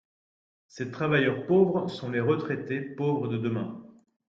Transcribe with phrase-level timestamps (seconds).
[0.67, 3.85] Ces travailleurs pauvres sont les retraités pauvres de demain.